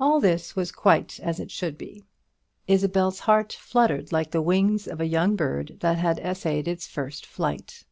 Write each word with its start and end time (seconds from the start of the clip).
All 0.00 0.18
this 0.18 0.56
was 0.56 0.72
quite 0.72 1.20
as 1.20 1.38
it 1.38 1.52
should 1.52 1.78
be. 1.78 2.02
Isabel's 2.66 3.20
heart 3.20 3.52
fluttered 3.52 4.10
like 4.10 4.32
the 4.32 4.42
wings 4.42 4.88
of 4.88 5.00
a 5.00 5.06
young 5.06 5.36
bird 5.36 5.76
that 5.78 6.04
essays 6.18 6.66
its 6.66 6.88
first 6.88 7.24
flight. 7.24 7.84